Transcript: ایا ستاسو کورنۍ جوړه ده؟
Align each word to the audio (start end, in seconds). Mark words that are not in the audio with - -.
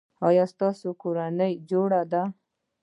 ایا 0.27 0.45
ستاسو 0.53 0.89
کورنۍ 1.01 1.53
جوړه 1.69 2.01
ده؟ 2.11 2.23